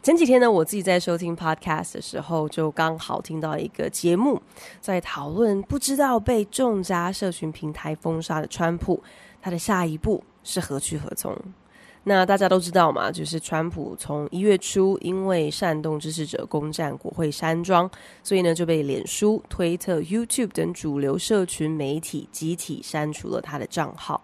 [0.00, 4.40] 前几天呢，我自己在收听 podcast 的时候，就刚好听到一个节目，
[4.80, 9.02] 在讨论不知道被众家社群平台封杀的川普，
[9.42, 11.36] 他的下一步是何去何从？
[12.04, 17.90] 那大家都知道嘛，就是川普从一月初因为煽动支持者攻占国会山庄，
[18.22, 24.22] 所以呢就被脸书、推特、YouTube 等主流社群媒体集体删除了他的账号。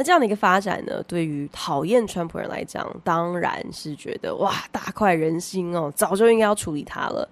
[0.00, 7.28] 那这样的一个发展呢，对于讨厌川普人来讲，当然是觉得哇，大快人心哦，早就应该要处理他了。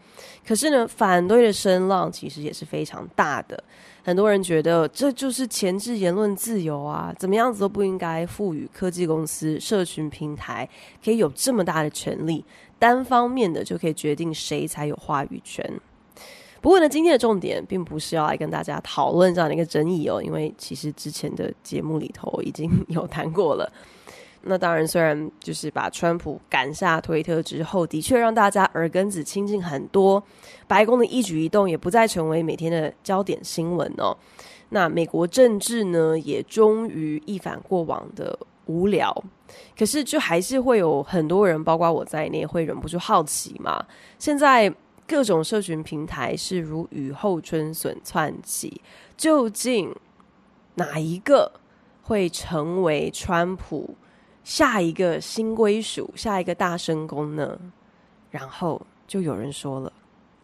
[0.46, 3.64] 可是呢，反对的声浪其实也是非常大的。
[4.04, 10.68] 很多人觉得这就是钳制言论自由啊，怎么样子都不应该赋予科技公司、社群平台
[11.02, 12.44] 可以有这么大的权利，
[12.78, 15.64] 单方面的就可以决定谁才有话语权。
[16.60, 23.72] 不过呢，今天的重点并不是要来跟大家讨论这样的一个争议哦，因为其实之前的节目里头已经有谈过了。
[24.42, 30.22] 那当然，虽然就是把川普赶下推特之后，的确让大家耳根子清净很多，
[30.66, 34.16] 白宫的一举一动也不再成为每天的焦点新闻哦。
[34.70, 39.12] 那美国政治呢，也终于一反过往的无聊。
[39.76, 43.84] 可是，就还是会有很多人，包括我在内，会忍不住好奇嘛。
[44.18, 44.72] 现在。
[45.08, 48.82] 各种社群平台是如雨后春笋窜起，
[49.16, 49.96] 究竟
[50.74, 51.50] 哪一个
[52.02, 53.96] 会成为川普
[54.44, 57.58] 下一个新归属、下一个大声公呢？
[58.30, 59.90] 然后就有人说了，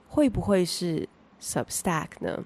[0.09, 1.07] 会不会是
[1.43, 2.43] Substack 呢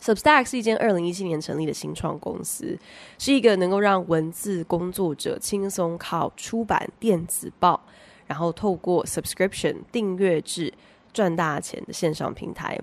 [0.00, 2.78] ？Substack 是一间二零一七年成立的新创公司，
[3.18, 7.82] 是一个能够让文字工作者轻松靠出版电子报，
[8.28, 10.72] 然后透过 subscription 订阅制。
[11.12, 12.78] 赚大钱的线上平台，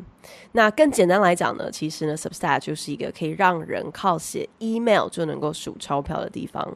[0.54, 6.76] 那更简单来讲呢，其实呢，Substack 就是一个可以让人靠写 email 就能够数钞票的地方。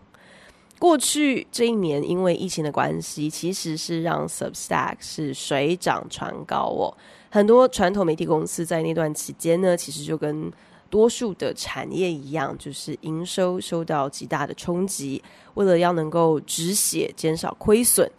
[0.78, 6.96] 过去这一年，因为疫情的关系，其实是让 Substack 是水涨船高哦。
[7.30, 10.50] 很多传统媒体公司在那段期间呢，其实就跟
[10.90, 15.22] 多数的产业一样，就是营收受到极大的冲击。
[15.56, 18.10] 为了要能够止血，减少亏损。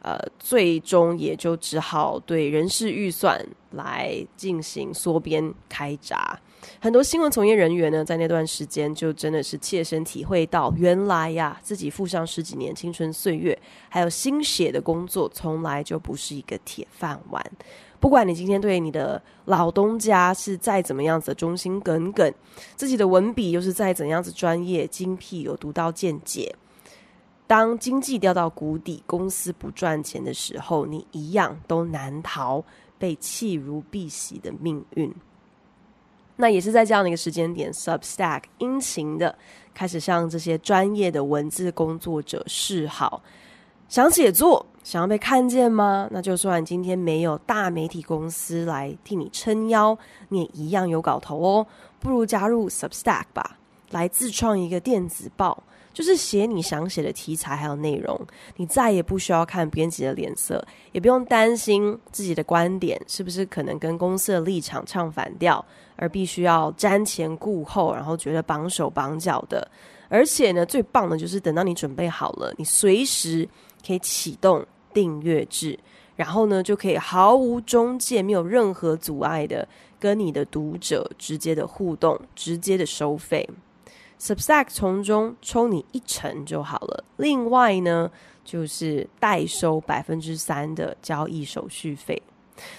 [0.00, 6.38] 呃，最终也就只好对人事预算来进行缩编开闸。
[6.80, 13.56] 很多新闻从业人员呢，在那段时间就真的是切身体会到，原来呀，自己付上十几年青春岁月
[13.88, 17.44] 还有心血的工作，从来就不是一个铁饭碗。
[18.00, 22.32] 不管你今天对你的老东家是再怎么样子忠心耿耿，
[22.76, 26.54] 自己的文笔又是再怎样子专业精辟有独到见解。
[27.48, 32.62] 当经济掉到谷底，公司不赚钱的时候，你一样都难逃
[32.98, 35.12] 被弃如敝屣的命运。
[36.36, 39.34] 那也是在这样的一个时间点，Substack 殷勤的
[39.74, 43.22] 开始向这些专业的文字工作者示好。
[43.88, 46.06] 想写作，想要被看见吗？
[46.10, 49.98] 那就算今天没有大媒体公司来替你撑腰，
[50.28, 51.66] 你也一样有搞头哦。
[51.98, 53.56] 不如加入 Substack 吧，
[53.90, 55.62] 来自创一个电子报。
[55.92, 58.20] 就是写你想写的题材还有内容，
[58.56, 65.64] 你再也不需要看编辑的脸色，也不用担心自己的观点是不是可能跟公司的立场唱反调，
[65.96, 69.68] 而必须要瞻前顾后，然后觉得绑手绑脚的。
[70.08, 73.46] 而且呢，最棒的就是等到你准备好了，你随时
[73.86, 75.78] 可以启动订阅制，
[76.16, 83.46] 然后呢就可以毫无中介、没有任何阻碍的跟你的读者直接的互动，直接的收费。
[84.20, 88.10] Substack 从中抽你一成就好了，另外呢，
[88.44, 92.20] 就是代收百分之三的交易手续费。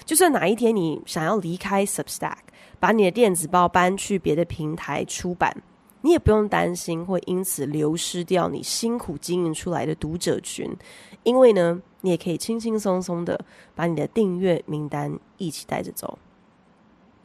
[0.04, 2.36] 就算哪一天你想要离开 Substack，
[2.78, 5.56] 把你的电子报搬去别的平台出版，
[6.02, 10.70] 你也不用担心会因此流失掉你辛苦经营出来的读者群，
[11.22, 13.42] 因为呢，你也可以轻轻松松的
[13.74, 16.18] 把你的订阅名单一起带着走。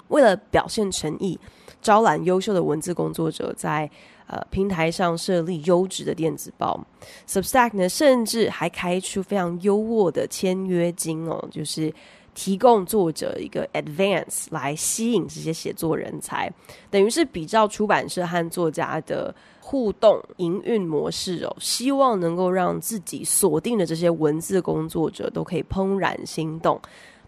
[0.07, 1.37] 为了表现诚意，
[1.81, 3.91] 招揽优秀的文字工作者在，在
[4.27, 6.79] 呃平台上设立优质的电子报
[7.27, 11.93] ，Substack 呢，甚至还开出非常优渥的签约金哦，就是
[12.33, 16.51] 提供作者一个 advance 来吸引这些写作人才，
[16.89, 26.79] 等于是比较出版社和作家的互动营运模式哦，希望能够让自己锁定的这些文字工作者都可以怦然心动。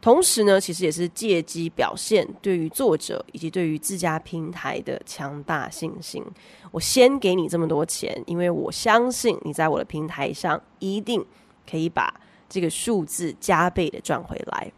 [0.08, 6.24] 同时呢，其实也是借机表现对于作者以及对于自家平台的强大信心。
[6.72, 11.22] 我先给你这么多钱，因为我相信你在我的平台上一定
[11.70, 14.72] 可以把这个数字加倍的赚回来。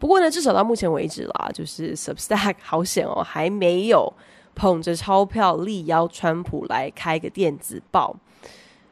[0.00, 4.12] 不过呢，至少到目前为止啦，就是 Substack 好险哦，还没有
[4.56, 8.16] 捧着钞票力邀川普来开个电子报。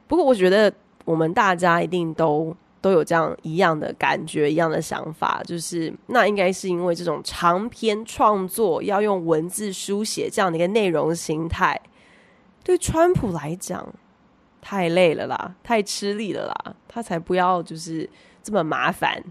[0.06, 0.72] 不过我觉得
[1.04, 2.56] 我们大家一定都。
[2.88, 11.78] 都有这样一样的感觉，一样的想法，就是那应该是因为这种长篇创作要用文字书写这样的一个内容形态，
[12.64, 13.86] 对川普来讲
[14.62, 18.08] 太累了啦，太吃力了啦，他才不要就是
[18.42, 19.22] 这么麻烦。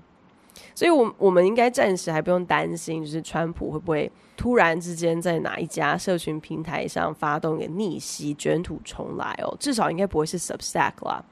[0.76, 11.24] 所以我，我我们应该暂时还不用担心，就是川普会不会突然之间在哪一家社群平台上发动一个逆袭，卷土重来哦，至少应该不会是 Substack 啦。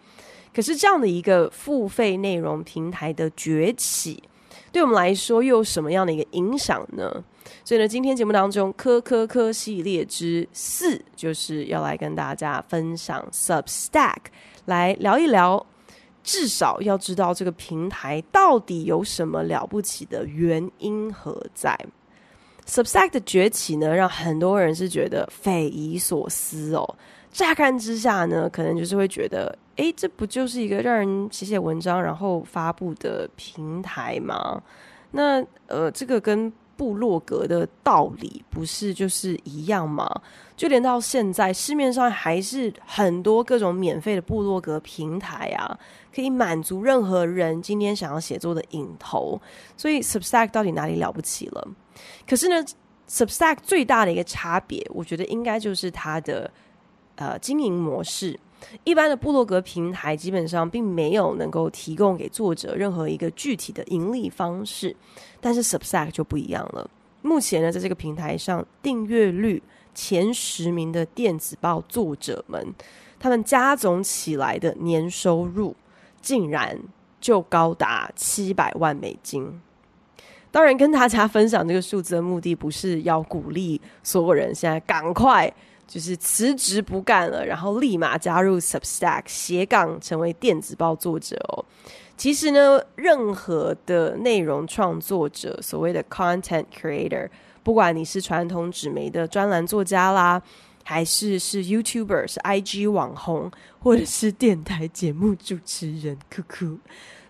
[0.56, 4.24] 可是这样的一个付费内容平台的崛起，
[4.72, 7.22] 对我们来说又有什么样的一个影响呢？
[7.66, 14.16] 所以呢，今天节目当中，科科科系列之四就是要来跟大家分享 Substack，
[14.64, 15.64] 来聊一聊，
[16.24, 21.78] 至少要知道这个平台到底有什么了不起的原因何在。
[22.68, 26.96] Substack 的崛起呢，让很多人是觉得匪夷所思哦。
[27.32, 34.62] 乍看之下呢，可能就是会觉得，诶，这不就是一个让人写写文章然后发布的平台吗？
[35.12, 40.10] 那呃，这个跟部落格的道理不是就是一样吗？
[40.58, 45.78] 就连到现在，市面上还是很多各种免费的部落格平台啊，
[46.14, 49.40] 可以满足任何人今天想要写作的瘾头。
[49.78, 51.68] 所以，Substack 到底哪里了不起了？
[52.28, 52.64] 可是呢
[53.10, 56.52] ，Substack 最大的一个差别，我觉得应该就是它的。
[57.18, 58.38] 呃，经营模式，
[58.84, 64.94] 一般的部落格平台基本上并没有能够提供给作者任何一个具体的盈利方式，
[65.40, 66.90] 但是 Substack 就不一样了。
[67.22, 69.64] 目前呢，在这个平台上，订阅率
[69.94, 72.76] 前十名的电子报作者们，
[73.18, 75.74] 他们加总起来的年收入
[76.22, 76.78] 竟然
[77.22, 79.62] 就高达七百万美金。
[80.56, 85.54] 当然，跟大家分享这个数字的目的，不是要鼓励所有人现在赶快。
[85.86, 91.64] 就是辞职不干了，然后立马加入 Substack 斜杠成为电子报作者哦。
[92.18, 97.30] 其实呢，任何的内容创作者，所谓的 content creator，
[97.62, 100.42] 不管你是传统纸媒的专栏作家啦，
[100.84, 106.80] 还是是 YouTuber，是 IG 网红，或者是电台节目主持人，酷酷，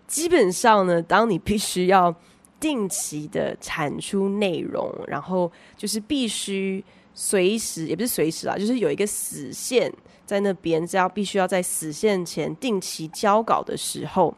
[0.07, 2.16] 基本上呢，当你必须要
[2.60, 6.84] 定期的产出内容，然后就是必须。
[7.18, 9.90] 随时也不是随时啦，就是有一个死线
[10.25, 14.36] 在那边，只要必须要在死线前定期交稿的时候，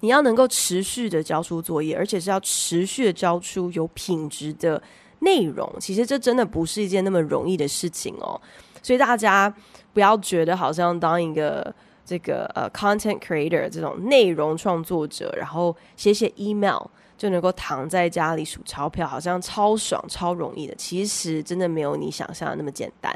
[0.00, 4.82] 你要能够持续的交出作业，而且是要持续的交出有品质的
[5.18, 5.70] 内容。
[5.78, 8.40] 其实这真的不是一件那么容易的事情哦。
[8.82, 9.54] 所以大家
[9.92, 11.74] 不要觉得好像当一个
[12.06, 16.80] 这个呃 content creator 这种内容创作者，然后写写 email。
[17.20, 20.74] 就能够躺在家里数钞票，好像超爽、超容易的。
[20.76, 23.14] 其实真的没有你想象的那么简单。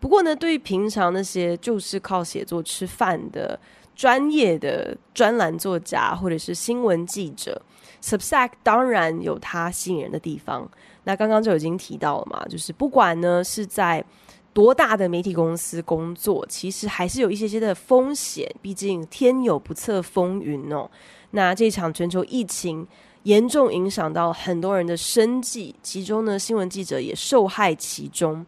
[0.00, 3.60] 不过呢，对于平常那些就是靠写作吃饭的
[3.94, 7.60] 专业的专栏作家或者是新闻记者
[8.02, 10.66] ，Substack 当然有它吸引人的地方。
[11.04, 14.02] 那刚刚就已经提到了嘛，就是不管呢是在
[14.54, 18.50] 多大的媒体公司工作，其实还是有一些些的风险。
[18.62, 20.90] 毕竟天有不测风云哦。
[21.36, 22.84] 那这场全球疫情
[23.24, 28.44] 严重影响到很多人的生计，其中呢，新闻记者也受害其中。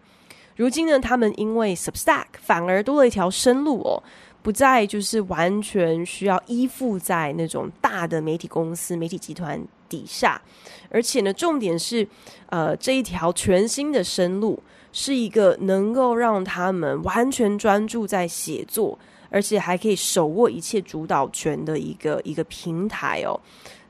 [0.57, 4.03] 如今呢，他们因为 Substack 反而多了一条生路哦，
[4.43, 10.41] 不再就是完全需要依附在那种大的媒体公司、媒体集团底下，
[10.89, 12.09] 而且呢，重点是，
[12.47, 14.63] 呃，这一条全新的生路
[14.95, 18.99] 是一个能够让他们完全专注在写作。
[19.31, 23.39] 而且还可以手握一切主导权的一个一个平台哦。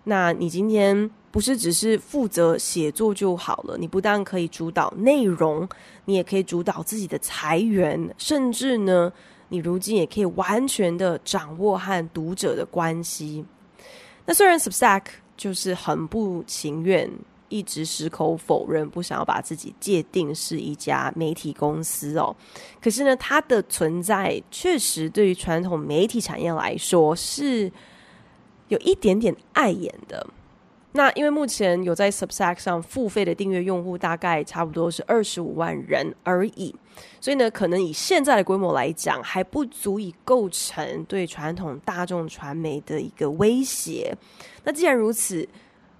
[0.04, 5.68] 那你今天不是只是负责写作就好了，你不但可以主导内容，
[6.04, 9.12] 你也可以主导自己的财源，甚至呢，
[9.48, 13.44] 你如今也可以完全的掌握和读者的关系。
[14.24, 15.02] 那虽然 Substack
[15.36, 17.10] 就是很不情愿。
[17.48, 22.34] 一直矢口否认，不想要把自己界定是一家媒体公司哦。
[22.80, 27.70] 可是呢，它的存在确实对于传统媒体产业来说是
[28.68, 30.26] 有一点点碍眼的。
[30.92, 36.74] 那因为目前有在 Substack 上付费的订阅用户大概差不多是二十五万人而已，
[37.20, 44.16] 所以呢，可能以现在的规模来讲，还不足以构成对传统大众传媒的一个威胁。
[44.64, 45.46] 那既然如此，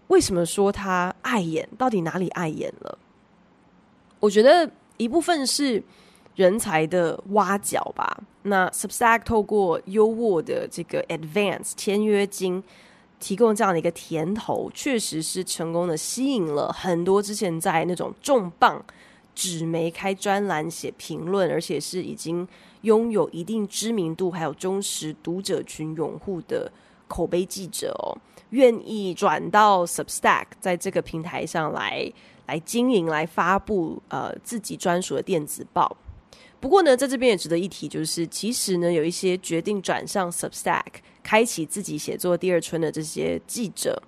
[0.08, 1.66] 为什么说它碍眼？
[1.78, 2.98] 到底哪里碍眼了？
[4.20, 5.82] 我觉得一部分是
[6.34, 8.22] 人才的挖角吧。
[8.42, 12.62] 那 Substack 透过优渥的这个 Advance 签约金。
[13.20, 18.80] 提供这样的一个甜头，确实是成功的吸引了很多之前在那种重磅
[19.34, 22.46] 纸媒开专栏写评论，而且是已经
[22.82, 26.70] 拥有一定知名度还有忠实读者群拥护的
[27.08, 28.14] 口碑记者哦，
[28.50, 32.12] 愿意转到 Substack，在这个平台上来
[32.46, 35.96] 来经营、来发布呃自己专属的电子报。
[36.60, 40.82] 不过呢，在这边也值得一提，就是其实呢，有一些决定转向 Substack，
[41.22, 44.02] 开启自己写作第二春的这些记者，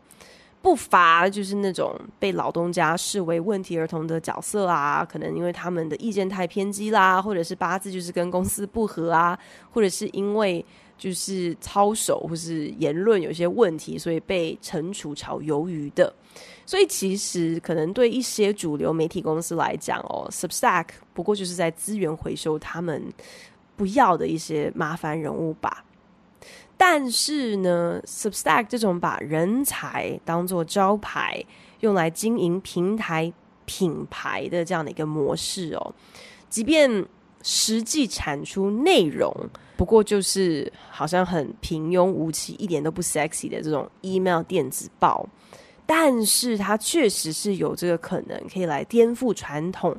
[0.61, 9.39] 不乏就是那种被老东家视为问题儿童的角色啊，可能因为他们的意见太偏激啦，或者是八字就是跟公司不合啊，
[9.71, 10.65] 或者是因为
[11.01, 16.13] 就是操守或是言论有些问题，所以被惩处炒鱿鱼的。
[16.67, 23.03] 所以其实可能对一些主流媒体公司来讲哦，Substack 不过就是在资源回收他们
[23.77, 25.87] 不要的一些麻烦人物吧。
[26.77, 31.43] 但是呢，Substack 这种把人才当做招牌
[31.81, 33.33] 用来经营平台
[33.65, 35.95] 品牌的这样的一个模式哦，
[36.51, 37.05] 即便
[37.43, 39.35] 实际产出内容
[39.77, 45.27] 不过就是好像很平庸无奇、一点都不 sexy 的这种 email 电子报。
[45.87, 49.97] 但是它确实是有这个可能，可以来颠覆传统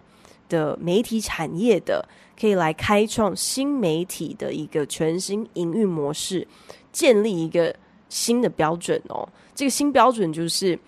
[0.48, 2.08] 的媒体产业的，
[2.40, 6.48] 可以来开创新媒体的一个全新营运模式，
[6.94, 7.76] 建立一个
[8.08, 9.28] 新的标准哦。
[9.54, 10.80] 这个新标准就是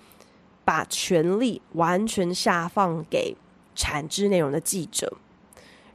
[0.64, 3.36] 把权力完全下放给
[3.76, 5.12] 产制内容的记者，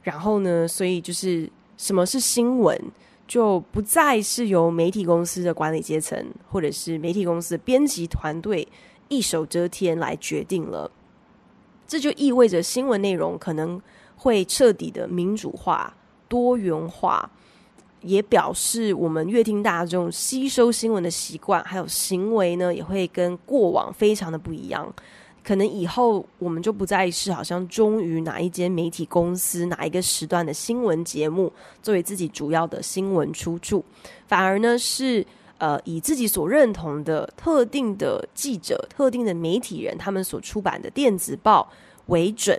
[0.09, 1.47] 然后呢，所以就是
[1.77, 2.75] 什么是新闻，
[3.27, 6.17] 就不再是由媒体公司的管理阶层
[6.49, 8.67] 或者是媒体公司的编辑团队。
[9.07, 10.89] 一手遮天来决定了，
[11.87, 13.79] 这就意味着新闻内容可能
[14.15, 15.95] 会彻底的民主化、
[16.27, 17.31] 多元化，
[18.01, 24.93] 也表示我们阅听大众吸收新闻的习惯还有行为呢，也会跟过往非常的不一样。
[25.49, 31.51] 可能以后我们就不再是好像忠于哪一间媒体公司、哪一个时段的新闻节目
[31.81, 33.83] 作为自己主要的新闻出处，
[34.27, 35.25] 反而呢是。
[35.57, 41.69] 呃，以自己所认同的特定的记者、特定的媒体人，他们所出版的电子报
[42.05, 42.57] 为准，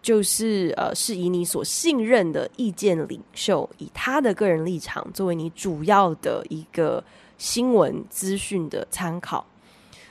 [0.00, 7.02] 就是呃，是以你所信任的意见领袖，以他的个人立场作为你主要的一个
[7.38, 9.44] 新闻资讯的参考。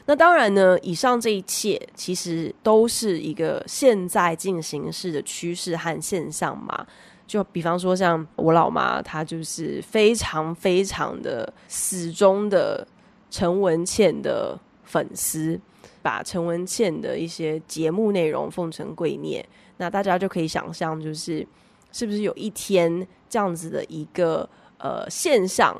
[0.07, 6.87] 那当然呢，以上这一切其实都是一个现在进行式的趋势和现象嘛。
[7.27, 12.87] 就比方说，像我老妈，她就是非常非常的死忠的
[13.29, 15.59] 陈文茜的粉丝，
[16.01, 19.43] 把陈文茜的一些节目内容奉成圭臬。
[19.75, 21.45] 那大家就可以想象，就是
[21.91, 25.75] 是不是有一天这样子的一个呃现象，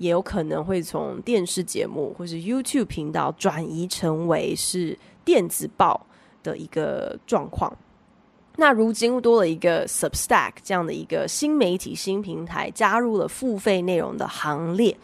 [0.00, 6.06] 也有可能会从电视节目或是 YouTube 频道转移成为是电子报
[6.42, 7.70] 的一个状况。
[8.56, 14.96] 那如今多了一个 Substack 这样的一个新媒体新平台，加入了付费内容的行列。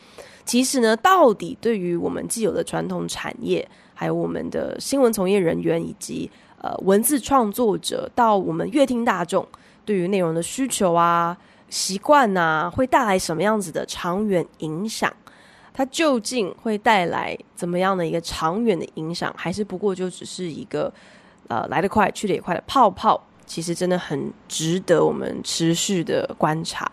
[0.47, 6.31] 其实呢，到底对于我们既有的传统产业，还有我们的新闻从业人员以及
[6.62, 9.47] 呃文字创作者，到我们阅听大众
[9.85, 11.37] 对于内容的需求啊、
[11.68, 15.12] 习惯啊，会带来什么样子的长远影响？
[15.75, 19.32] 它究竟会带来怎么样的一个长远的影响？
[19.37, 20.92] 还是不过就只是一个
[21.49, 23.20] 呃来得快去得也快的泡泡？
[23.44, 26.90] 其实真的很值得我们持续的观察。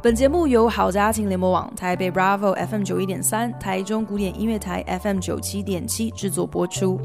[0.00, 7.00] 本节目由好家庭联播网、台北 Bravo FM 九一点三、台中古典音乐台 FM 九七点七制作播出。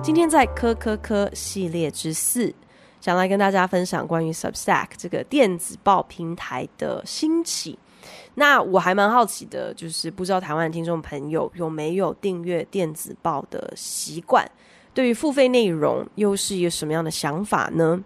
[0.00, 2.54] 今天在科科科系列之四。
[3.00, 7.76] 想来跟大家分享关于 Substack 这个电子报平台的兴起。
[8.34, 14.48] 那我还蛮好奇的，就是不知道台湾的听众朋友有没有订阅电子报的习惯？
[14.94, 18.02] 对于付费内容又是一个什么样的想法呢？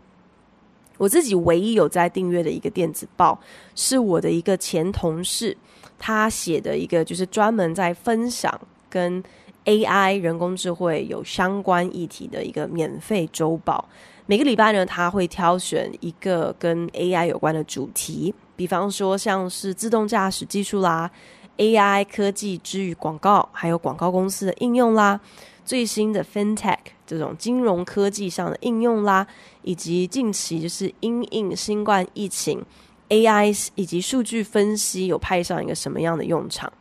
[0.99, 3.41] 我自己唯一有在订阅的一个电子报，
[3.75, 5.57] 是我的一个前同事
[5.99, 9.23] 他写的一个，就是专门在分享跟
[9.65, 13.89] AI 人工智慧有相关议题的一个免费周报。
[14.27, 21.11] 每个礼拜呢，他会挑选一个跟 AI 有关的主题，比方说像是自动驾驶技术啦、
[21.57, 25.21] AI 科技之于广告，还有广告公司的应用啦，
[25.64, 29.26] 最新的 FinTech 这种金融科技上的应用啦，
[29.62, 32.64] 以及近期就是因应新冠疫情
[33.09, 36.73] ，AI 以及数据分析有派上一个什么样的用场。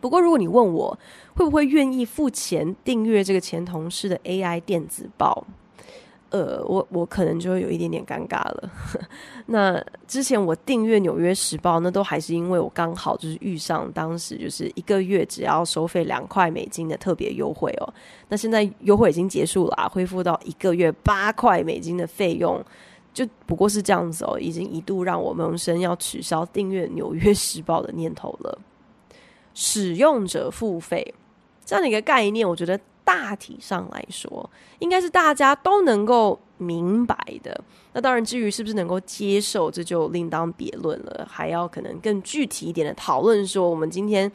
[0.00, 0.98] 不过，如果你问我
[1.34, 5.46] 会不会愿意付钱订阅这个前同事的 AI 电子报？
[6.30, 8.70] 呃，我我可能就会有一点点尴尬了。
[9.46, 17.94] 那之前我订阅《纽约时报》，那都还是因为我刚好就是遇上当时就是一个月只要收费两块美金的特别优惠哦。
[18.28, 22.64] 那现在优惠已经结束了啊，恢复到一个月八块美金的费用，
[23.12, 28.56] 就不过是这样子哦，已经一度让我萌生要取消订阅《纽约时报》的念头了。
[29.52, 31.12] 使用者付费
[31.64, 32.78] 这样的一个概念，我觉得。
[33.12, 34.48] 大体上来说，
[34.78, 37.60] 应该是大家都能够明白的。
[37.92, 41.26] 那当然，至于是不是能够接受，这就另当别论了。
[41.28, 44.30] 还要可能更具体一点的讨论，说我们今天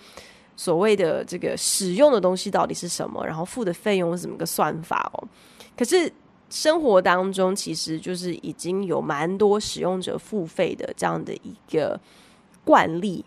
[0.58, 5.24] 所谓的这个使用的东西到底是什么，然后付的费用是怎么个算法哦。
[5.78, 6.12] 可是
[6.50, 11.98] 生活当中，其实就是已经有蛮多使用者付费的这样的一个
[12.66, 13.24] 惯例，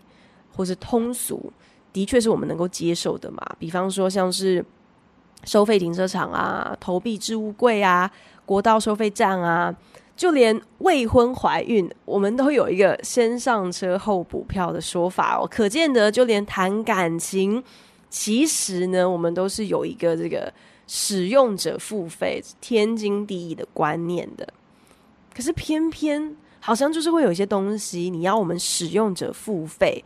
[0.55, 1.51] 或是通俗，
[1.91, 3.43] 的确是我们能够接受的嘛。
[3.57, 4.63] 比方说，像是。
[5.45, 8.11] 收费停车场啊，投币置物柜啊，
[8.45, 9.73] 国道收费站啊，
[10.15, 15.47] 就连未婚怀孕，我们都有一个先上车后补票的说法哦。
[15.49, 17.63] 可见得，就连谈感情，
[18.09, 20.51] 其实呢，我们都是有一个这个
[20.87, 24.47] 使用者付费天经地义的观念的。
[25.33, 30.03] 可是偏偏好像就是会有一些东西，你要我们使用者付费，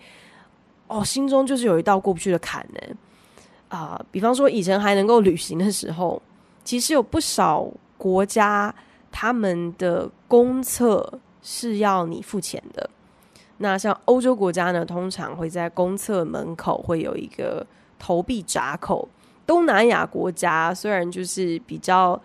[0.88, 2.96] 哦，心中就是有一道过不去的坎呢。
[3.75, 6.22] 啊、比方说以前还能够旅行的时候，
[6.63, 8.74] 其实有不少国家
[9.12, 12.88] 他们的公厕是要你付钱的。
[13.58, 17.65] 那像欧洲国家呢，通常会在公厕门口会有一个
[17.98, 19.10] 投币闸口。
[19.48, 22.22] 东南亚国家虽然就是比较。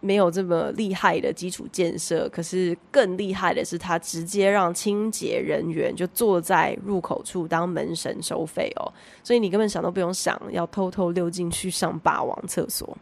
[0.00, 8.86] 没有这么厉害的基础建设，可是更厉害的是，他直接让清洁人员就坐在入口处当门神收费哦，
[9.24, 12.96] 所以你根本想都不用想，要偷偷溜进去上霸王厕所。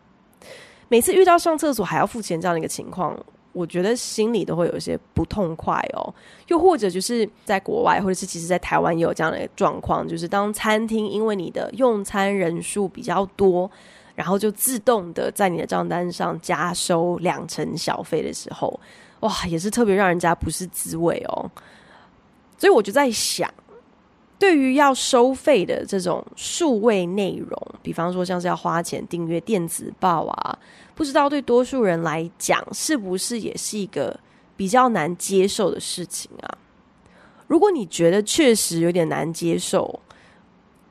[0.89, 3.15] 每次遇到上厕所还要付钱这样的一个情况，
[3.53, 6.15] 我觉得心里都会有一些不痛快哦。
[6.49, 13.71] 又或者就是在国外，或者是其实在台湾也有这样的状况，就是当餐厅因为你的用餐人数比较多。
[14.17, 18.81] 然后就自动的在你的账单上加收两成小费的时候，
[19.21, 21.51] 哇，也是特别让人家不是滋味哦。
[22.57, 23.53] 所以我就在想，
[24.39, 30.59] 对于要收费的这种数位内容，比方说像是要花钱订阅电子报啊，
[30.95, 34.19] 不知道对多数人来讲是不是也是一个
[34.57, 36.57] 比较难接受的事情啊？
[37.47, 40.01] 如果你觉得确实有点难接受，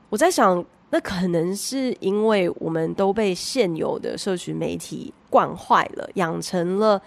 [0.09, 0.63] 我在想。
[0.91, 7.01] 那可能是因为我们都被现有的社群媒体惯坏了，养成了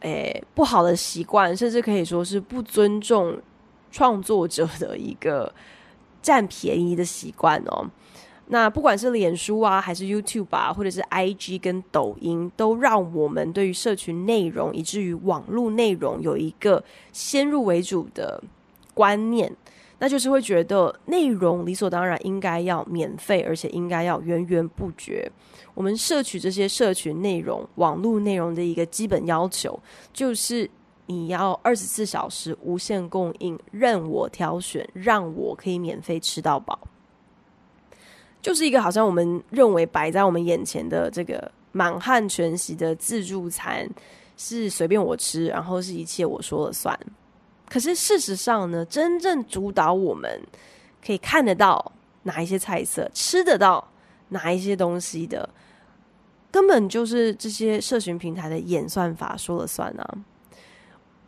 [0.00, 3.36] 诶不好的习惯，甚至可以说是不尊重
[3.90, 5.52] 创作者的一个
[6.22, 7.90] 占便宜的习惯哦。
[8.48, 18.40] 那不管是脸书啊，还是 YouTube 啊，或者是 IG 跟抖音，都让我们对于社群内容，以至于网络内容有一个先入为主的
[18.94, 19.52] 观念。
[19.98, 25.30] 那就是会觉得内容理所当然应该要免费，而且应该要源源不绝。
[25.74, 29.78] 我们摄取这些社群内容、网络内容的一个基本要求，
[30.12, 30.68] 就是
[31.06, 36.78] 你要二十四小时无限供应，任我挑选，让我可以免费吃到饱。
[38.42, 43.88] 就是一个好像我们认为摆在我们眼前的这个满汉全席的自助餐，
[44.36, 46.98] 是随便我吃，然后是一切我说了算。
[47.68, 50.40] 可是事实上呢，真正主导我们
[51.04, 53.86] 可以看得到哪一些菜色，吃得到
[54.28, 55.48] 哪一些东西的，
[56.50, 60.18] 根本就是这些社群平台的演算法说了算啊！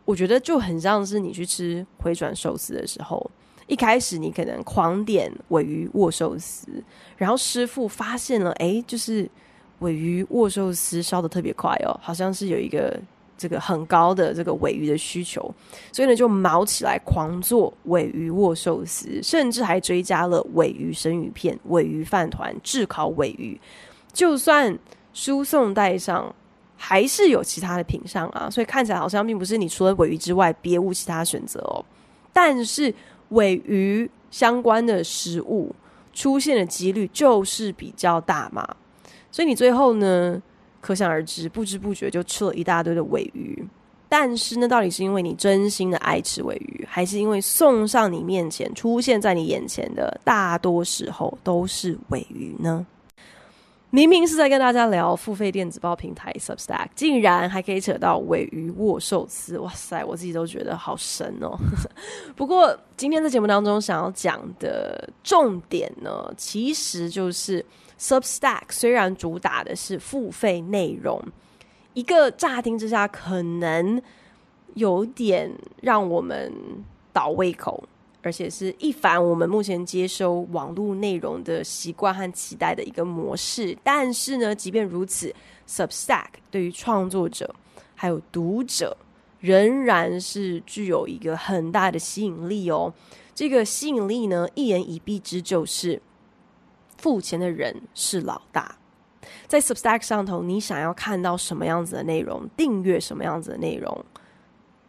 [0.05, 3.29] 我觉得就很像是你去吃回转寿司的时候，
[3.67, 6.67] 一开始你可能狂点尾鱼握寿司，
[7.17, 9.29] 然后师傅发现了，哎，就是
[9.79, 12.97] 尾鱼握寿司烧的特别快哦，好像是有一个。
[13.39, 15.41] 这个很高的这个鮪鱼的需求，
[15.93, 23.59] 所以呢就卯起来狂做鮪鱼握寿司，甚至还追加了鮪鱼生鱼片、鮪鱼饭团、炙烤鮪鱼。
[24.11, 24.77] 就算
[25.13, 26.35] 输送带上
[26.75, 31.83] 还是有其他的品项啊，所以看起来好像并不是你除了鮪鱼之外别无其他选择哦。
[32.33, 32.93] 但是
[33.31, 35.73] 鮪鱼相关的食物
[36.13, 38.67] 出现的几率就是比较大嘛。
[39.31, 40.41] 所以你最后呢，
[40.81, 43.67] 可想而知，不知不觉就吃了一大堆的尾鱼。
[44.07, 52.85] 但是呢，到底是因为你真心的爱吃尾鱼，还是因为送上你面前、出现在你眼前的大多时候都是尾鱼呢？
[53.91, 60.03] 明明是在跟大家聊付费电子报平台 Substack，竟然还可以扯到尾鱼握寿司，哇塞！
[60.05, 61.57] 我自己都觉得好神哦。
[62.35, 67.65] 不过今天在节目当中想要讲的重点呢，其实就是
[67.99, 71.21] Substack 虽然主打的是付费内容，
[71.93, 74.01] 一个乍听之下可能
[74.75, 76.53] 有点让我们
[77.11, 77.83] 倒胃口。
[78.21, 83.75] 而且是一反我们目前接收网络内容的习惯和期待的一个模式。
[83.81, 85.33] 但是呢，即便如此
[85.65, 87.55] ，Substack 对于创作者
[87.95, 88.97] 还有读者
[89.39, 92.93] 仍然是具有一个很大的吸引力哦。
[93.33, 96.01] 这个吸引力呢，一言以蔽之就是
[96.99, 98.77] 付钱的人是老大。
[99.47, 104.05] 在 Substack 上头，你想要看到什么样子的内容，订阅什么样子的内容，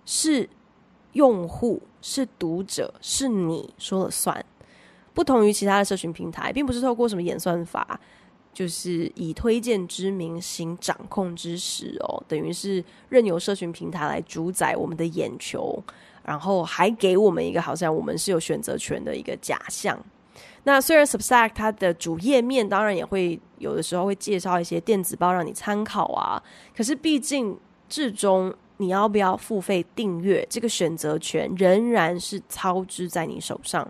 [0.05, 0.49] 是。
[1.15, 4.45] 用户是读者，是你说了算。
[5.13, 7.99] 不同于其他的社群平台，并不是透过什么演算法，
[8.55, 12.23] 就是以推荐之名行掌控之实哦。
[12.29, 15.83] 等于是任由社群平台来主宰我们的眼球，
[16.23, 20.01] 然后还给我们一个好像我们是有选择权的一个假象。
[20.65, 26.43] 那虽然 Substack 它的主页面当然也会有的时候会介绍一些电子报让你参考啊，
[26.77, 28.55] 可是毕竟至终。
[28.83, 30.43] 你要不要付费订阅？
[30.49, 33.87] 这个选择权仍然是操之在你手上。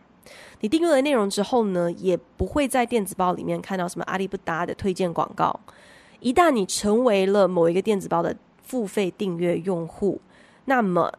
[0.63, 5.61] 你订阅了内容之后呢，也不会在电子报里面看到什么阿里不达的推荐广告。
[6.19, 10.21] 一旦你成为了某一个电子报的付费订阅用户，
[10.65, 11.13] 那么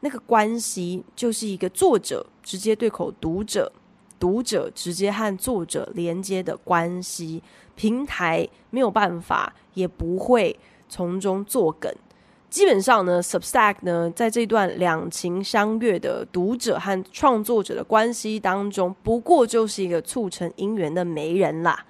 [0.00, 3.70] 那个关系就是一个作者直接对口读者，
[4.18, 7.42] 读者直接和作者连接的关系。
[7.74, 11.92] 平台没有办法，也不会从中作梗。
[12.50, 21.84] 基本上呢，Substack 呢，在这段两情相悦的读者和创作者的关系当中，不过就是一个促成姻缘的媒人啦。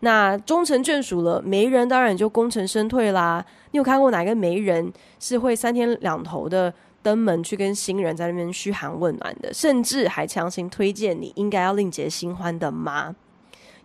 [0.00, 3.44] 那终成眷属了，媒人当然就功成身退啦。
[3.70, 13.14] 你有看过哪个媒人是会三天两头的登门去跟新人在那边嘘寒问暖的，甚至还强行推荐你应该要另结新欢的吗？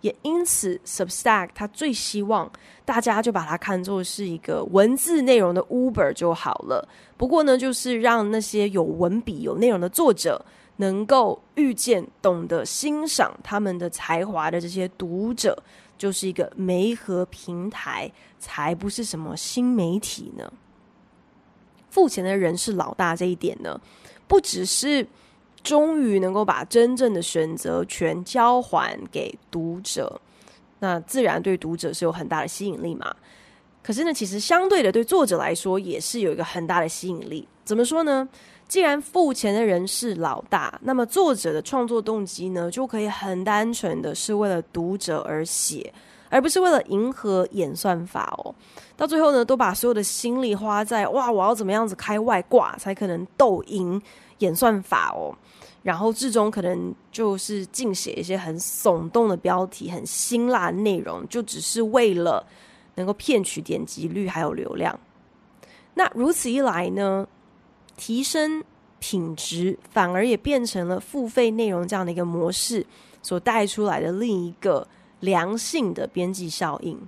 [0.02, 2.52] 也因此，Substack 它最希望
[2.84, 6.88] 大家就把它看作是一个文字内容的 Uber 就好了。
[7.18, 15.58] 不过呢，就是让那些有文笔、有内容的作者能够遇见、懂得欣赏他们的才华的这些读者，
[15.98, 20.52] 就是一个媒合平台，才不是什么新媒体呢。
[21.96, 23.80] 付钱的人是老大这一点呢，
[24.28, 25.08] 不只是。
[25.64, 30.22] 终于能够把真正的选择权交还给读者，
[30.78, 33.12] 那自然对读者是有很大的吸引力嘛。
[33.82, 37.48] 可是呢，其实相对的，对作者来说也是有一个很大的吸引力。
[37.64, 38.30] 怎么说呢？
[38.68, 45.92] 既然付钱的人是老大，那么作者的创作动机呢，就可以很单纯的是为了读者而写，
[46.36, 48.54] 而不是为了迎合演算法哦。
[48.98, 54.02] 到最后呢，都把所有的心力花在哇，我要怎么样子开外挂才可能斗赢
[54.40, 55.34] 演算法哦。
[55.82, 62.46] 然后至终可能就是尽写一些很耸动的标题、很辛辣的内容，就只是为了
[62.96, 65.00] 能够骗取点击率还有流量。
[65.94, 67.26] 那如此一来呢，
[67.96, 68.62] 提升
[69.00, 72.86] 品质反而也变成了付费内容这样的一个模式
[73.22, 74.86] 所带出来的另一个
[75.20, 77.00] 良性的边际效应。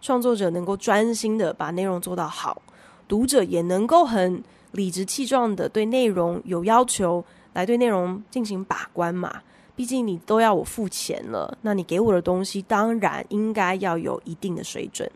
[0.00, 2.60] 创作者能够专心的把内容做到好，
[3.08, 7.24] 读者也能够很理直气壮的对内容有要求。
[7.54, 9.32] 来对内容进行把关嘛，
[9.76, 15.08] 毕竟你都要我付钱了，那你给我的东西当然应该要有一定的水准。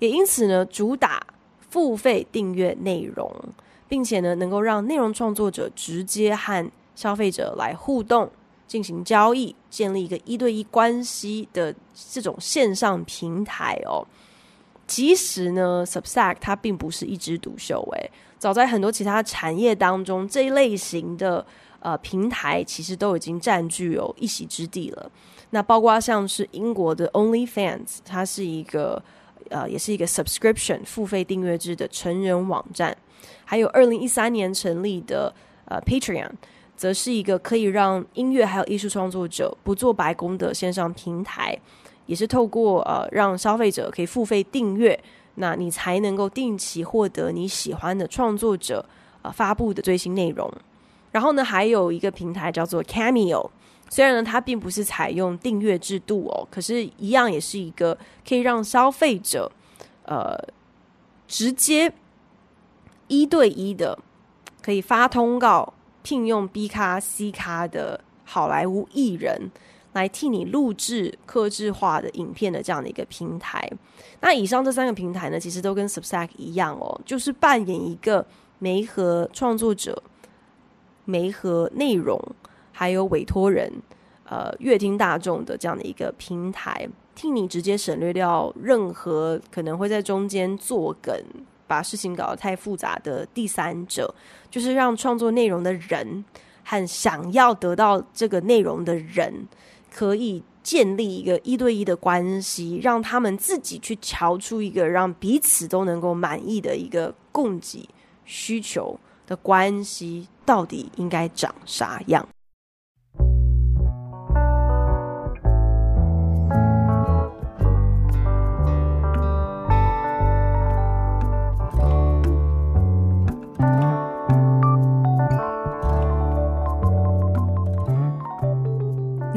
[0.00, 1.24] 也因此呢，主打
[1.60, 3.32] 付费订阅内容，
[3.88, 8.28] 并且呢，能够让内容创作者直接和消费者来互动、
[8.70, 11.74] 进行交易、建立一个一对一关系的
[12.12, 14.06] 这种线上平台哦。
[14.86, 21.44] 其实呢，Substack 它并不是一枝独秀，诶，早在很多其他产业当中，这一类型的
[21.80, 25.10] 呃平台其实都已经占据有一席之地了。
[25.50, 29.02] 那包括像是英国的 OnlyFans，它是一个
[29.48, 32.96] 呃，也是一个 subscription 付费订阅制的成人网站，
[33.44, 36.30] 还有二零一三年成立的呃 Patreon，
[36.80, 41.54] 则是一个可以让音乐还有艺术创作者不做白工的线上平台。
[42.06, 44.98] 也是透过呃，让消费者可以付费订阅，
[45.34, 48.82] 那你才能够定期获得你喜欢的创作者
[49.20, 50.50] 呃发布的最新内容。
[51.12, 53.50] 然后呢，还有一个平台叫做 Cameo，
[53.90, 59.52] 虽然呢，它并不是采用订阅制度哦，可是，一样也是一个可以让消费者，
[60.04, 60.34] 呃，
[61.28, 61.92] 直接
[63.08, 63.98] 一对一的
[64.62, 69.50] 可以发通告聘用 B 咖 C 咖的好莱坞艺人
[69.92, 73.70] 来替你录制客制化的影片的这样的一个平台。
[74.20, 78.26] 那以上这三个平台呢，其实都跟 Substack 一样哦，就是扮演一个
[78.58, 80.02] 媒合创作者、
[81.04, 82.20] 媒合内容。
[82.72, 83.70] 还有委托人，
[84.24, 91.14] 呃，阅听大众的这样的一个平台，替你直接省略掉任何可能会在中间作梗，
[91.70, 94.12] 把事情搞得太复杂的第三者，
[94.50, 96.24] 就是让创作内容的人
[96.64, 99.46] 和想要得到这个内容的人，
[99.88, 107.88] 可以建立一个一对一的关系，让他们自己去瞧出一个让彼此都能够满意的一个供给
[108.24, 112.26] 需求的关系，到底应该长啥样？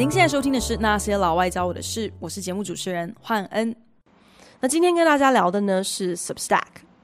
[0.04, 3.74] 您现在收听的是《那些老外教我的事》，我是节目主持人焕恩。
[4.60, 6.60] 那今天跟大家聊的呢是 Substack，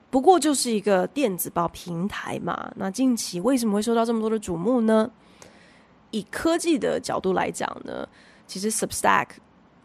[0.10, 2.70] 不过就是一个电子报平台嘛。
[2.76, 5.10] 那近期为什么会受到这么多的瞩目呢？
[6.12, 8.06] 以科技的角度来讲呢，
[8.46, 9.28] 其实 Substack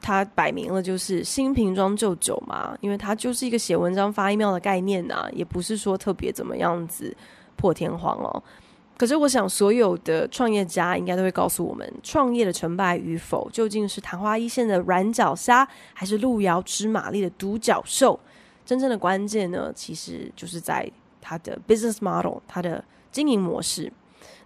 [0.00, 7.16] 它摆明了就是新瓶装旧酒嘛，因为它就是一个写文章发 email 的概念、啊，也不是说特别怎么样子
[7.54, 8.42] 破天荒哦。
[8.96, 18.18] 可是，我想所有的创业家应该都会告诉我们，创业的成败与否，究竟是昙花一现的软脚虾，还是路遥知马力的独角兽？
[18.64, 20.88] 真正的关键呢，其实就是在
[21.20, 23.92] 它的 business model，它的经营模式。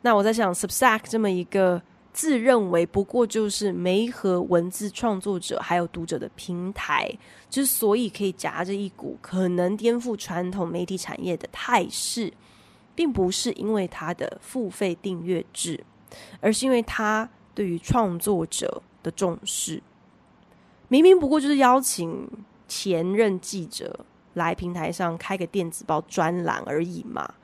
[0.00, 1.80] 那我在想，Substack 这么一个
[2.12, 7.08] 自认为不过就是媒和文字创作者还有读者的平台，
[7.50, 12.32] 之所以可以夹着一股可能颠覆传统媒体产业的态势。
[12.98, 15.84] 并不是因为他的付费订阅制，
[16.40, 19.80] 而是因为他对于创作者的重视。
[20.88, 22.28] 明明不过就是邀请
[22.66, 27.34] 前任记者来平台上开个电子报专栏而已嘛，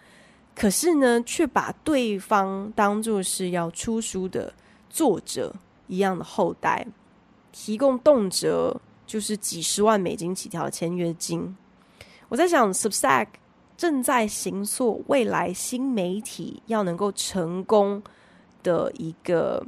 [0.56, 4.52] 可是呢，却把对方当作是要出书的
[4.90, 5.54] 作者
[5.86, 6.84] 一样的后代，
[7.52, 11.56] 提供动辄就是几十万美金起跳的签约金。
[12.28, 13.28] 我在想，Substack。
[13.76, 18.02] 正在形塑未来新媒体要能够成功
[18.62, 19.66] 的一个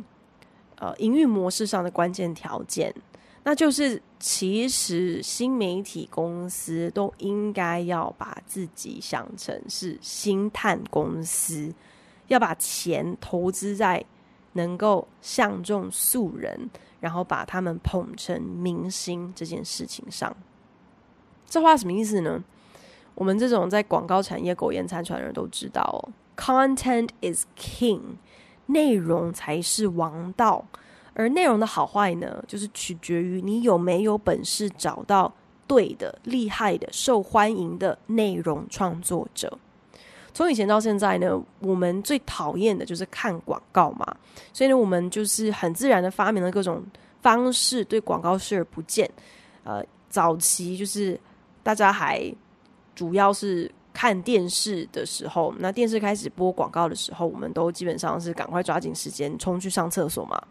[0.77, 2.95] 呃营运模式上的关键条件，
[3.42, 11.75] 那就是其实新媒体公司都应该要把自己想成是星探公司，
[12.29, 14.05] 要把钱投资在
[14.53, 20.35] 能够相中素人，然后把他们捧成明星这件事情上。
[21.49, 22.42] 这话什么意思呢？
[23.16, 25.98] 我们这种在广告产业苟延残喘的人都知道哦
[26.37, 28.00] ，Content is king，
[28.66, 30.64] 内容才是王道。
[31.14, 35.33] 而内容的好坏呢，就是取决于你有没有本事找到
[35.66, 39.59] 对的、厉害的、受欢迎的内容创作者。
[40.35, 44.14] 从以前到现在呢，我们最讨厌的就是看广告嘛，
[44.52, 46.85] 所以呢，我们就是很自然的发明了各种
[47.22, 49.11] 方式对广告视而不见。
[49.64, 51.18] 呃，早期就是
[51.62, 52.31] 大家还。
[52.96, 60.42] 主要是看电视的时候，那电视开始播广告的时候，我们都基本上是赶快抓紧时间冲去上厕所嘛。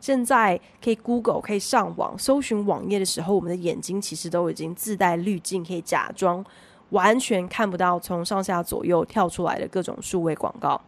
[0.00, 6.44] 现在可以 Google 可以上网搜寻网页的时候，我们的眼睛其实都已经自带滤镜，可以假装
[6.90, 10.80] 完全看不到从上下左右跳出来的各种数位广告。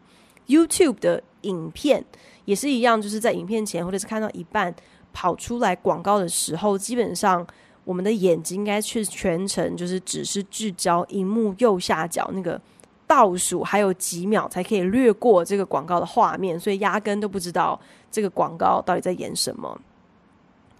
[0.48, 2.04] YouTube 的影片
[2.44, 4.74] 也是一样，就是在影片前或者是看到一半
[5.12, 7.46] 跑出来广告的时候，基本上。
[7.84, 12.60] 我们的眼睛应该去全程就是只是聚焦荧幕右下角那个
[13.06, 17.78] 倒数，还有几秒才可以略过这个广告的画面，所以压根都不知道
[18.10, 19.78] 这个广告到底在演什么。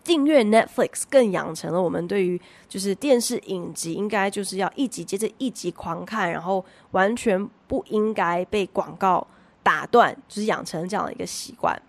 [0.02, 9.26] 订阅 Netflix 更养成了我们对于就是电视影集应该就是要一集接着一集狂看，然后完全不应该被广告
[9.62, 11.80] 打断，就是养成这样的一个习惯。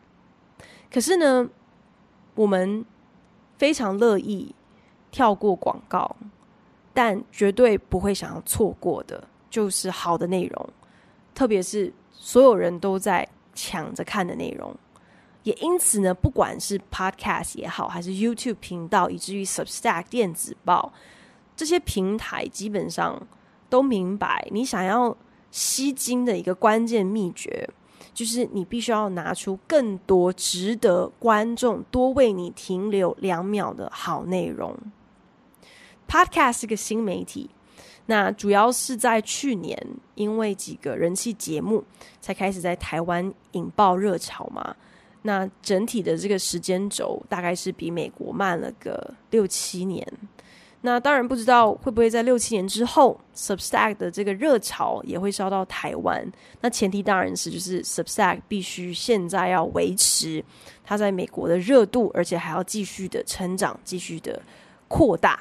[0.91, 1.49] 可是呢，
[2.35, 2.85] 我们
[3.57, 4.53] 非常乐意。
[5.15, 6.13] 跳过广告，
[6.93, 10.69] 但绝对不会想要错过的，就是好的内容，
[11.33, 14.75] 特别是所有人都在抢着看的内容。
[15.43, 20.91] 也因此呢，不管是 Podcast 也好，还是 YouTube 频道，以至于 Substack 电子报
[21.55, 23.25] 这些平台，基本上
[23.69, 25.15] 都明白，你想要
[25.49, 27.69] 吸睛的一个关键秘诀，
[28.13, 34.77] 就是你必须要拿出更多值得观众多为你停留两秒的好内容。
[36.07, 37.49] Podcast 是个新媒体，
[38.05, 39.77] 那主要是在去年，
[40.15, 41.83] 因为几个人气节目
[42.21, 44.75] 才开始在台湾引爆热潮嘛。
[45.23, 50.07] 那整体的这个时间轴大概是比美国慢了个六七年。
[50.81, 56.31] 那当然不知道会不会在六七年之后，Substack 的这个热潮也会烧到台湾。
[56.61, 60.45] 那前提当然是就是 Substack 必须现在要维持
[60.83, 64.39] 它在美国的热度，而且还要继续的成长，继续的
[64.87, 65.39] 扩大。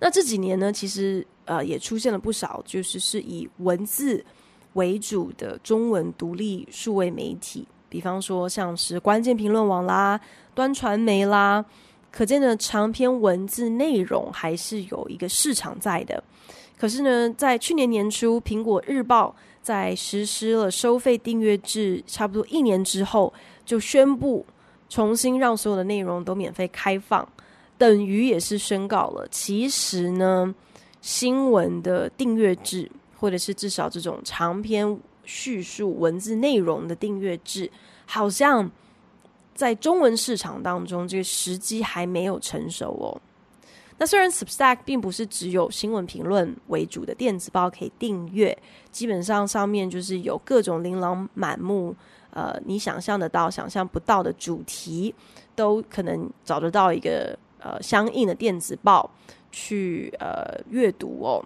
[0.00, 4.24] 那这几年呢，其实呃也出现了不少，就是是以文字
[4.72, 10.18] 为主的中文独立数位媒体，比方说像是关键评论网啦、
[10.54, 11.64] 端传媒啦，
[12.10, 16.22] 可见的长篇文字内容还是有一个市场在的。
[16.78, 23.30] 可是呢，在去年年初，苹果日报在实施了收费订阅制，差不多一年之后，
[23.66, 24.46] 就宣布
[24.88, 27.28] 重新让所有的内容都免费开放。
[27.80, 30.54] 等于也是宣告了，其实呢，
[31.00, 37.70] 新闻的订阅制，或者是至少这种长篇叙述文字内容的订阅制，
[38.04, 38.70] 好像
[39.54, 43.18] 在中文市场当中，这个时机还没有成熟哦。
[43.96, 48.54] 那虽然 Substack 并不是只有新闻评论为主的电子报可以订阅，
[48.92, 51.96] 基本上上面就是有各种琳琅满目，
[52.28, 55.14] 呃，你想象得到、想象不到的主题，
[55.56, 57.38] 都可能找得到一个。
[57.60, 59.10] 呃，相应的电子报
[59.52, 61.44] 去呃阅读哦。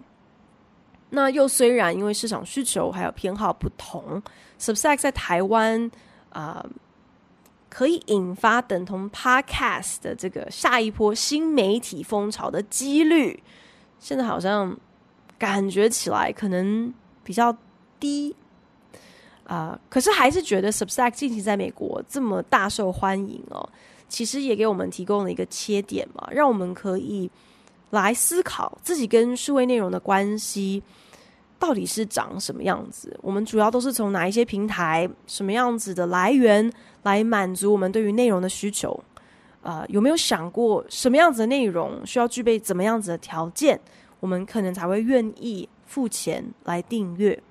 [1.11, 4.21] 那又虽然因为市场需求还有偏好不同
[4.59, 5.89] ，Substack 在台湾
[6.29, 6.65] 啊、
[7.69, 13.41] 可以引发等同 Podcast 的这个下一波新媒体风潮的几率，
[13.99, 14.75] 现在好像
[15.37, 17.55] 感觉起来可能比较
[17.99, 18.35] 低
[19.45, 23.69] 啊、可是还是觉得 Substack 近期在美国这么大受欢迎哦。
[24.07, 27.29] 其实也给我们提供了一个切点嘛，让我们可以
[27.89, 30.81] 来思考自己跟数位内容的关系
[31.57, 33.17] 到底是长什么样子。
[33.21, 36.71] 我们主要都是从哪一些平台、什么样子的来源
[37.03, 39.03] 来满足我们对于内容的需求？
[39.61, 43.79] 啊、有没有想过什么样子的内容需要具备怎么样子的条件，
[44.19, 47.41] 我们可能才会愿意付钱来订阅？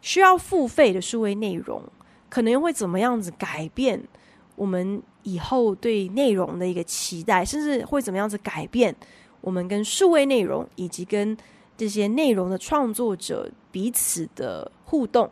[0.00, 1.82] 需要付费的数位内容，
[2.28, 4.02] 可能又会怎么样子改变
[4.56, 5.02] 我们？
[5.22, 8.94] 以后对内容的一个期待，甚至会怎么样子改变
[9.40, 11.36] 我们跟数位内容以及跟
[11.76, 15.30] 这些内容的创作者彼此的互动，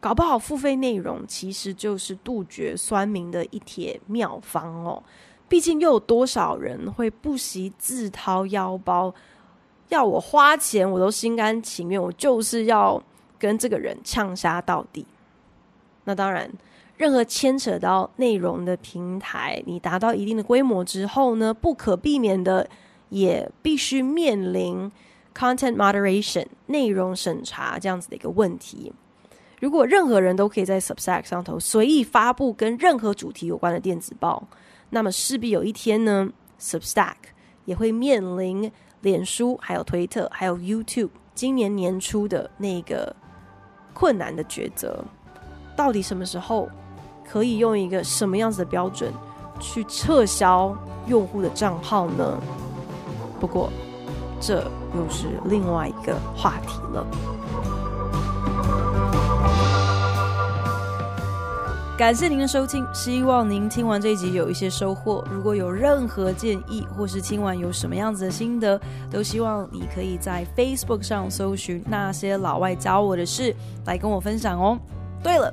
[0.00, 5.02] 搞不好付费内容其实就是杜绝酸民的一帖妙方哦。
[5.48, 9.14] 毕竟又有多少人会不惜自掏腰包，
[9.88, 13.02] 要我花钱我都心甘情愿，我就是要
[13.38, 15.06] 跟这个人呛杀到底。
[16.04, 16.50] 那当然。
[16.96, 22.68] 任何牵扯到内容的平台，你达到一定的规模之后呢，不可避免的
[23.10, 24.90] 也必须面临
[25.34, 28.92] content moderation 内容审查这样子的一个问题。
[29.60, 34.48] 如果任何人都可以在 Substack 上头随意发布跟任何主题有关的电子报，
[34.90, 37.16] 那么势必有一天呢，Substack
[37.66, 43.14] 也会面临脸书、还有推特、还有 YouTube 今年年初的那个
[43.92, 45.04] 困难的抉择，
[45.76, 46.66] 到底什么时候？
[47.28, 49.12] 可以用一个什么样子的标准
[49.58, 52.38] 去撤销用户的账号呢？
[53.40, 53.70] 不过，
[54.40, 54.62] 这
[54.94, 57.06] 又是另外一个话题了。
[61.98, 65.24] 感谢您的收听，希望您听完这一集有一些收获。
[65.30, 68.78] 如果有任何建议，或是听完有什么样子的心得，
[69.10, 74.78] 都希望你可以在 Facebook 上搜寻那些老外教我的事，来跟我分享哦。
[75.22, 75.52] 对了。